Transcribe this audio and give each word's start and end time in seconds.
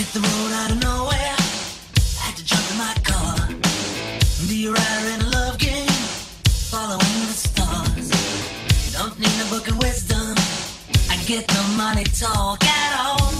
hit 0.00 0.12
the 0.14 0.20
road 0.20 0.52
out 0.60 0.70
of 0.70 0.80
nowhere. 0.82 1.36
Had 2.22 2.34
to 2.36 2.44
jump 2.44 2.64
in 2.72 2.78
my 2.78 2.94
car. 3.04 3.36
Be 4.48 4.66
a 4.66 4.72
rider 4.72 5.08
in 5.14 5.20
a 5.20 5.28
love 5.28 5.58
game, 5.58 5.94
following 6.72 7.20
the 7.28 7.36
stars. 7.46 8.08
Don't 8.96 9.18
need 9.18 9.38
a 9.46 9.48
book 9.50 9.68
of 9.68 9.76
wisdom. 9.78 10.34
I 11.10 11.16
get 11.26 11.46
the 11.46 11.62
money 11.76 12.04
talk 12.04 12.64
at 12.64 12.92
all. 12.98 13.39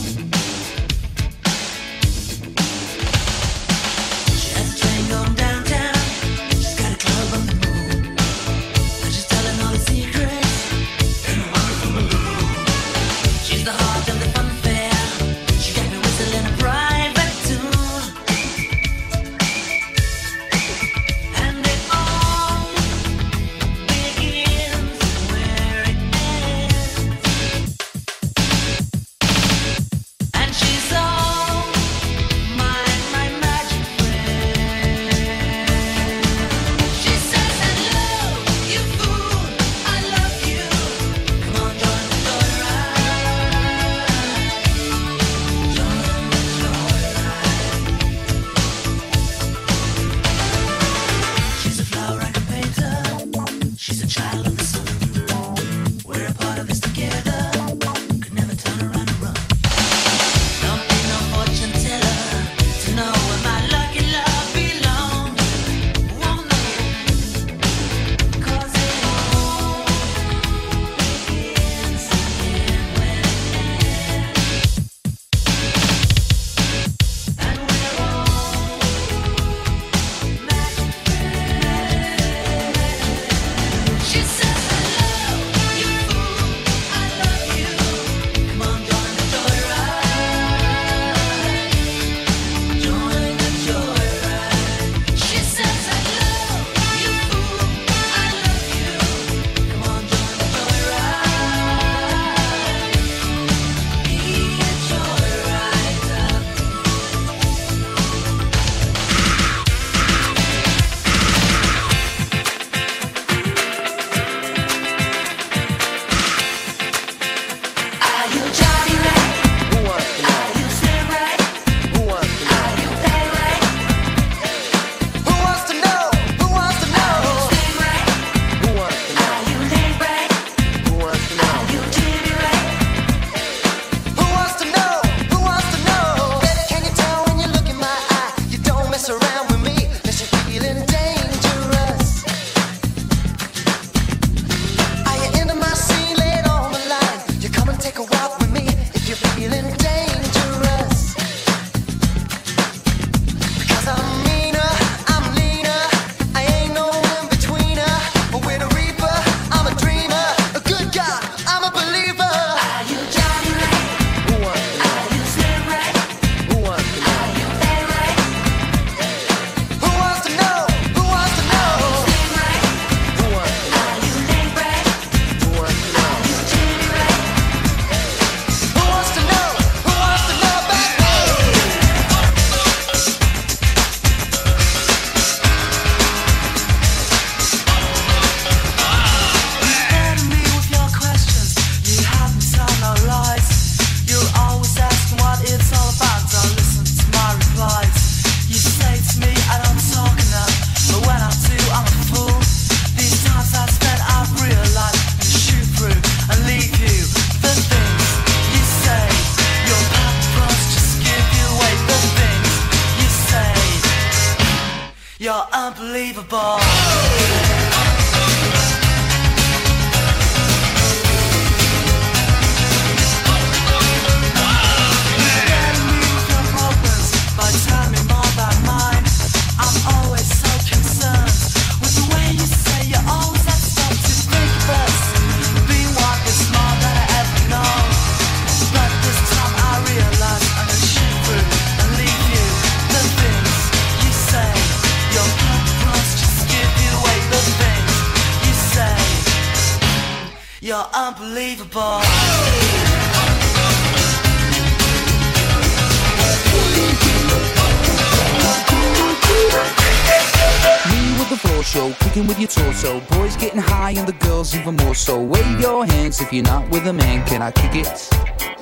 I 267.50 267.52
kick 267.52 267.74
it? 267.74 268.08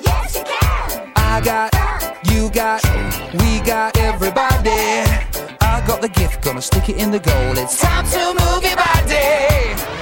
Yes, 0.01 0.35
you 0.35 0.43
can. 0.43 1.11
I 1.15 1.41
got, 1.41 1.71
you 2.25 2.49
got, 2.49 2.83
we 3.33 3.59
got 3.59 3.95
everybody. 3.99 5.05
I 5.61 5.83
got 5.85 6.01
the 6.01 6.09
gift, 6.09 6.43
gonna 6.43 6.61
stick 6.61 6.89
it 6.89 6.97
in 6.97 7.11
the 7.11 7.19
goal. 7.19 7.57
It's 7.59 7.79
time 7.79 8.05
to 8.05 8.33
move 8.43 8.63
your 8.63 8.75
body. 8.75 9.98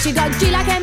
she 0.00 0.12
got 0.12 0.30
G 0.38 0.50
like 0.50 0.77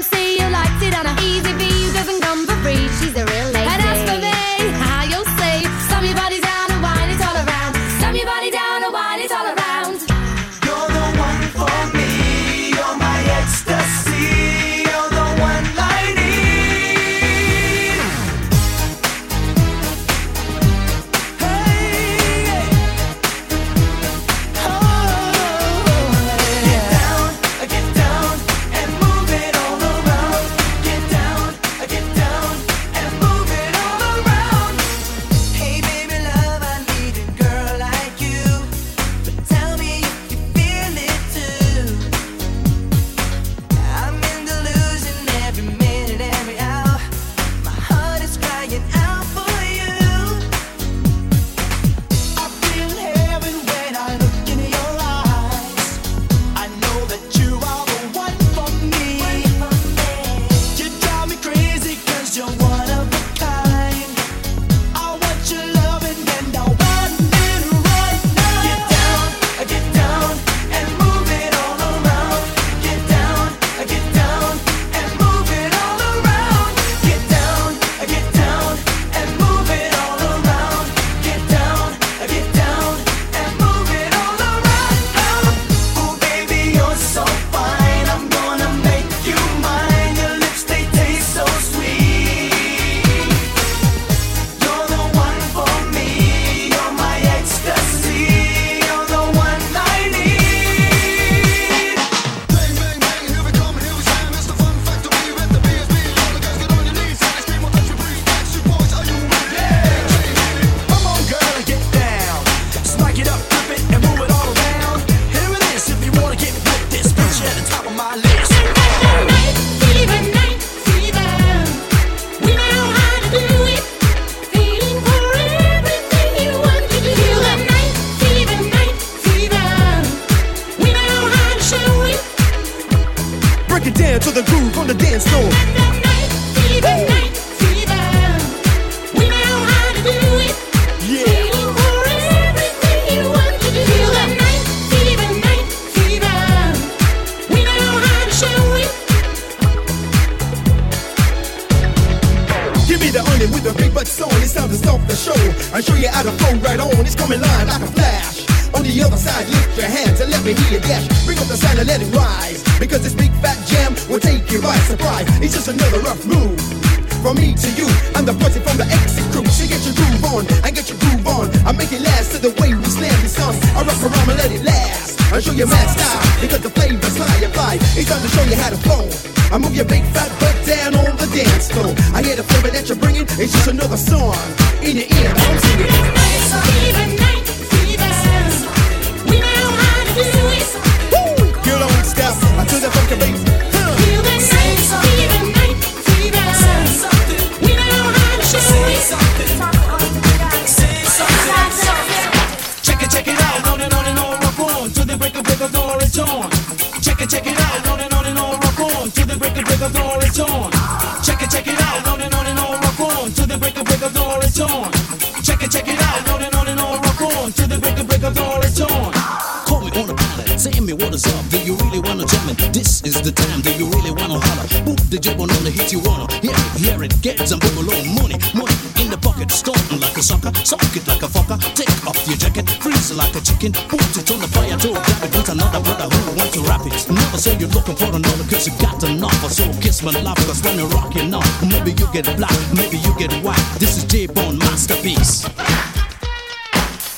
dollars 221.15 221.39
up? 221.39 221.49
Do 221.49 221.60
you 221.63 221.75
really 221.78 221.99
wanna 221.99 222.25
jam 222.25 222.49
it? 222.49 222.73
This 222.73 223.01
is 223.04 223.21
the 223.21 223.32
time. 223.32 223.62
Do 223.62 223.71
you 223.73 223.88
really 223.89 224.12
wanna 224.12 224.39
holler? 224.39 224.67
Boom, 224.84 224.95
the 225.10 225.17
jib 225.19 225.39
on 225.39 225.47
the 225.47 225.71
hit 225.71 225.91
you 225.91 225.99
wanna. 225.99 226.28
Hear 226.41 226.56
it, 226.56 226.67
hear 226.80 227.04
it, 227.04 227.13
get 227.21 227.39
some 227.47 227.60
people 227.60 227.88
on 227.88 228.04
money, 228.15 228.38
money 228.54 228.75
in 228.99 229.10
the 229.10 229.19
pocket, 229.21 229.51
starting 229.51 229.99
like 229.99 230.17
a 230.17 230.23
sucker, 230.23 230.51
sock 230.63 230.82
it 230.95 231.08
like 231.08 231.23
a 231.23 231.28
fucker. 231.28 231.58
Take 231.75 231.91
off 232.08 232.19
your 232.28 232.38
jacket, 232.38 232.69
freeze 232.82 233.12
like 233.15 233.36
a 233.36 233.41
chicken, 233.41 233.71
put 233.88 234.01
it 234.01 234.28
on 234.32 234.39
the 234.39 234.49
fire, 234.51 234.78
do 234.78 234.91
grab 234.91 235.23
it 235.23 235.32
with 235.36 235.49
another 235.49 235.82
brother 235.82 236.08
who 236.12 236.36
wants 236.36 236.54
to 236.56 236.62
rap 236.67 236.86
it. 236.86 236.95
Never 237.08 237.38
say 237.38 237.56
you're 237.58 237.71
looking 237.71 237.95
for 237.95 238.12
another, 238.12 238.45
cause 238.49 238.67
you 238.67 238.73
got 238.80 239.01
enough. 239.04 239.39
So 239.51 239.63
kiss 239.80 240.04
my 240.04 240.12
love, 240.19 240.38
cause 240.47 240.62
when 240.63 240.80
you 240.80 240.88
rock 240.91 241.15
rocking 241.15 241.34
up. 241.34 241.45
maybe 241.63 241.91
you 241.95 242.08
get 242.12 242.25
black, 242.36 242.56
maybe 242.75 242.97
you 242.97 243.13
get 243.17 243.32
white. 243.43 243.63
This 243.80 243.97
is 243.97 244.04
J-Bone 244.06 244.58
masterpiece. 244.60 245.47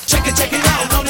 Check 0.06 0.26
it, 0.26 0.36
check 0.36 0.52
it 0.52 0.64
out. 0.66 1.07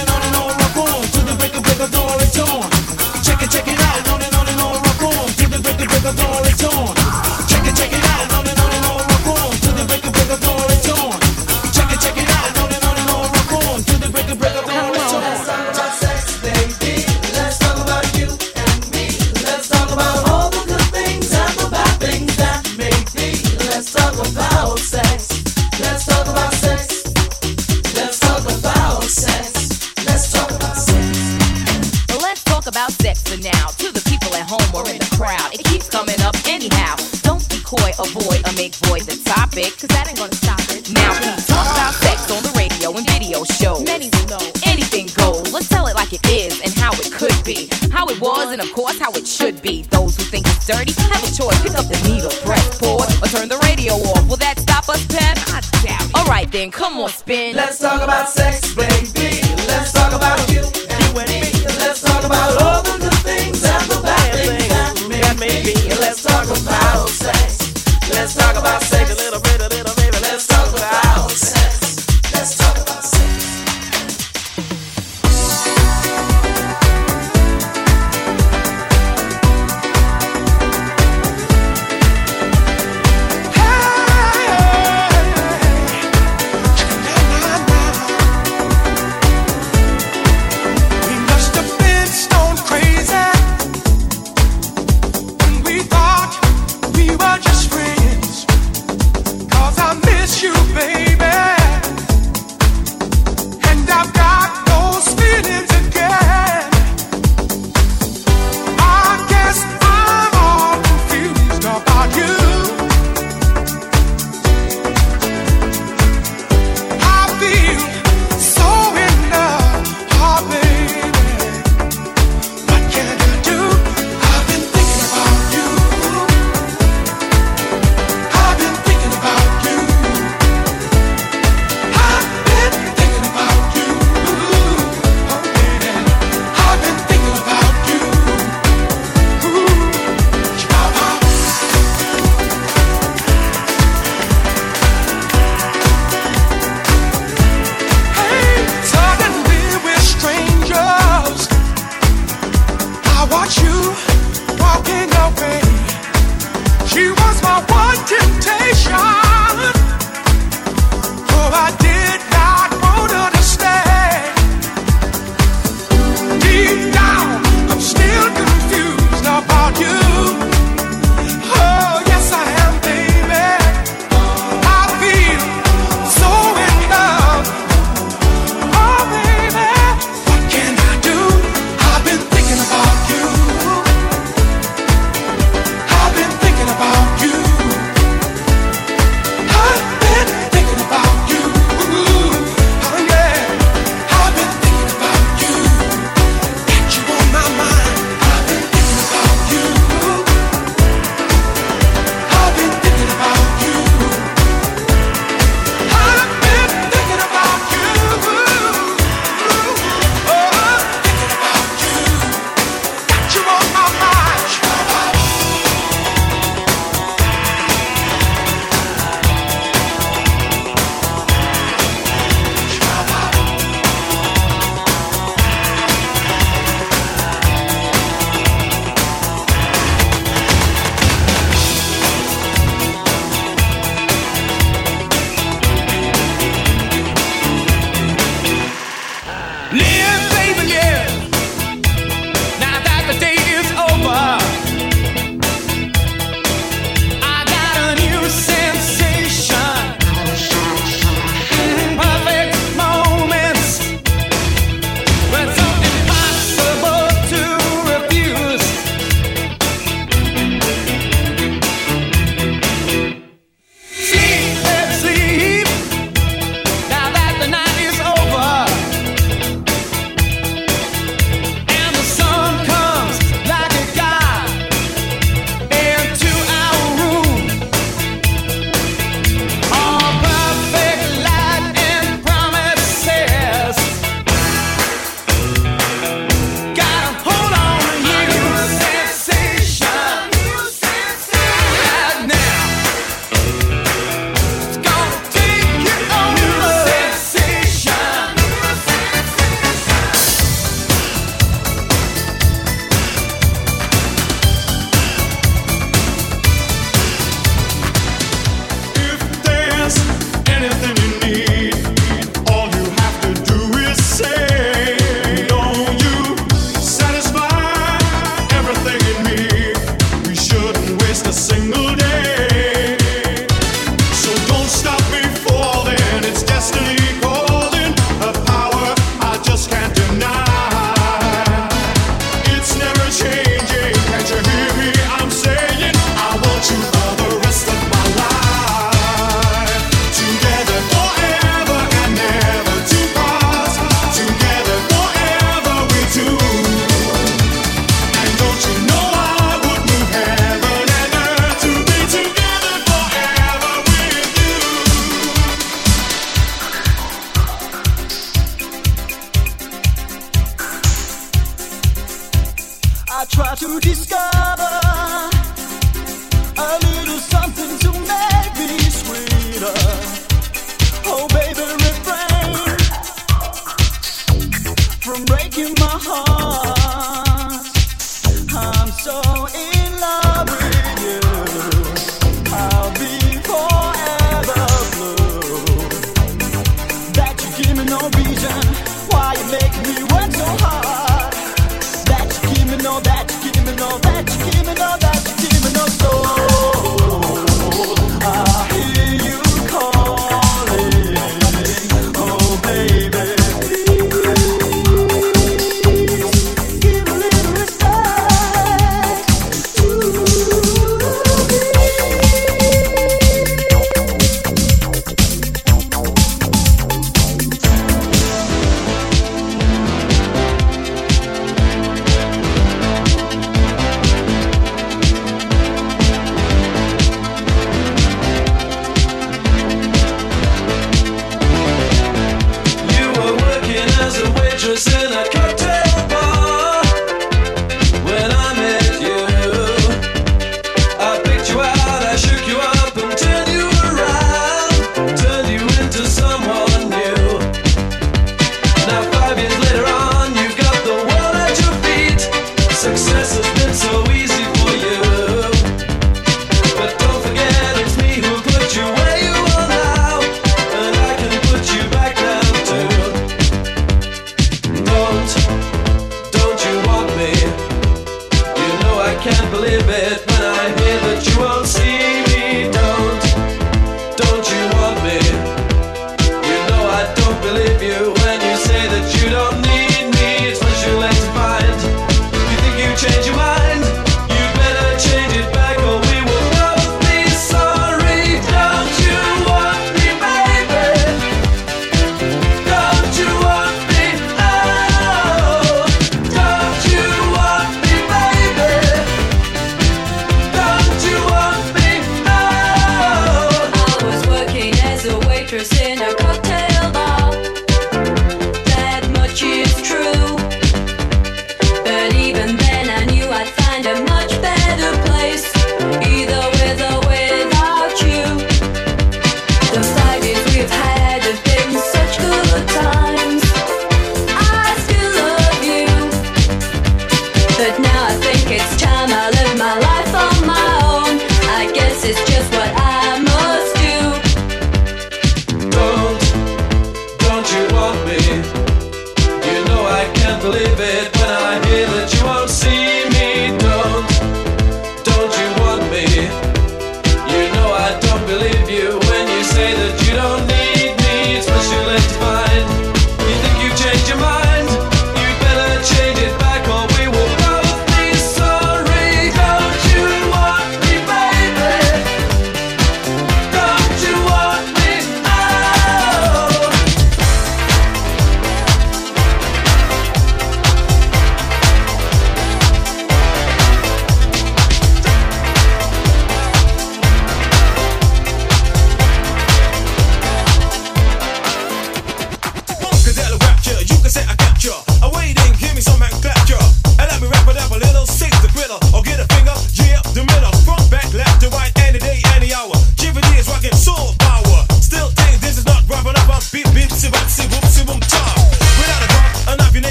Spin. 57.08 57.37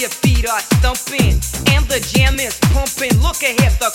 your 0.00 0.08
feet 0.08 0.48
are 0.48 0.60
stumping 0.60 1.36
and 1.76 1.84
the 1.84 2.00
jam 2.00 2.40
is 2.40 2.58
pumping. 2.72 3.12
Look 3.20 3.42
ahead, 3.42 3.72
the 3.80 3.92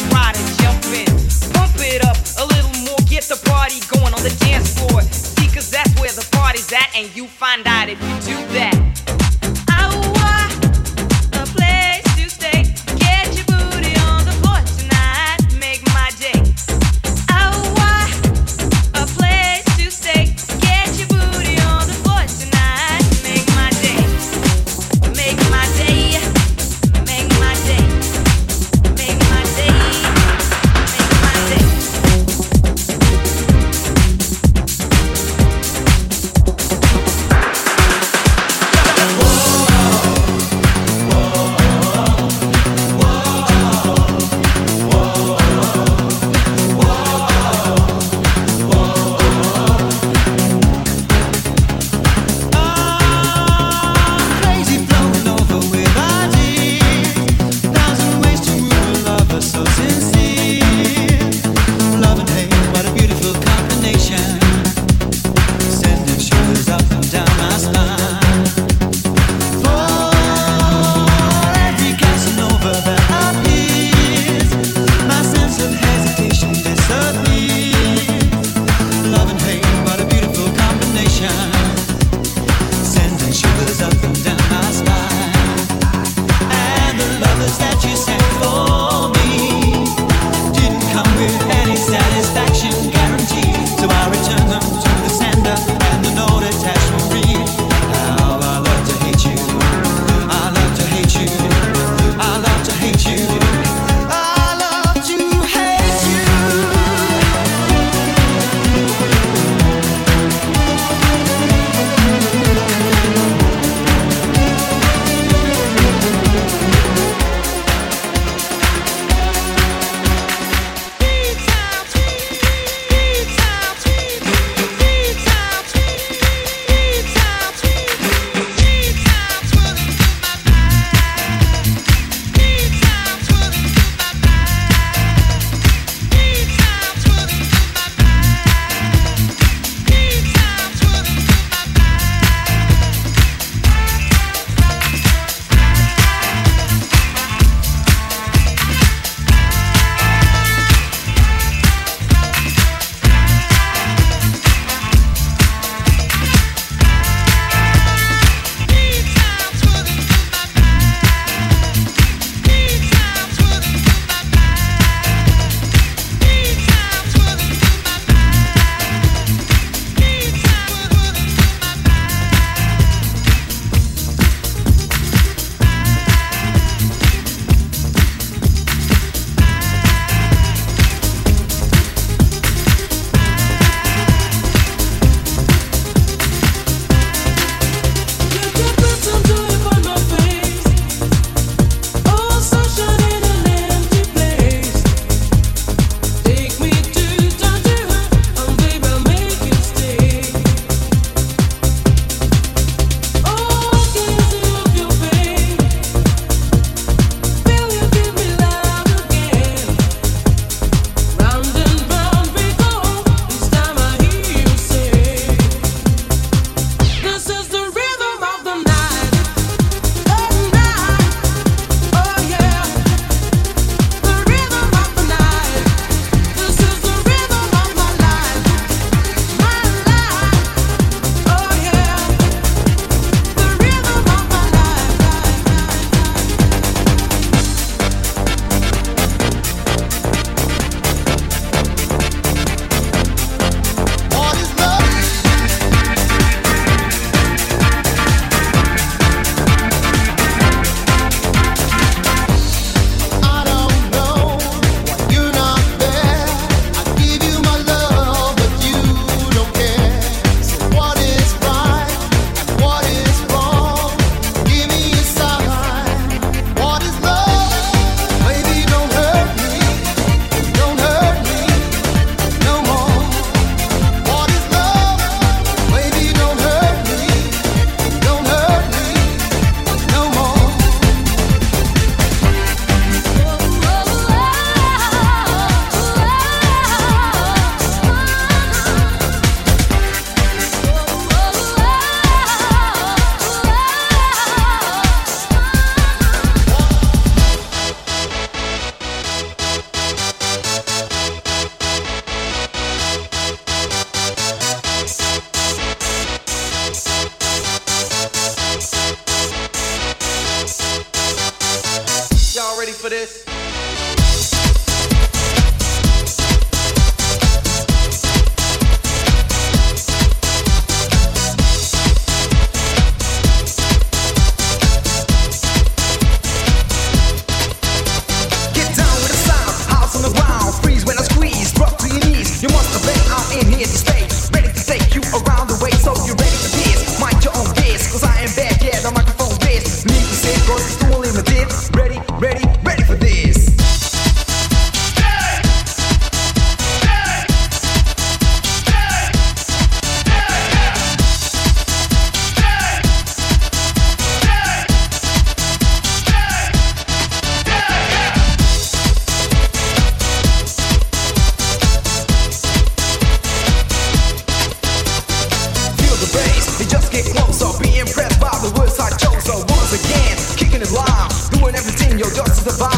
everything 372.47 372.69
yo 372.69 372.74